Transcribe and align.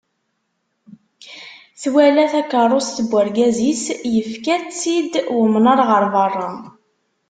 Twala 1.81 2.23
takerrust 2.31 2.95
n 3.01 3.07
urgaz-is 3.19 3.83
yefka-tt-id 4.13 5.13
umnar 5.39 5.79
ɣer 5.89 6.03
berra. 6.13 6.49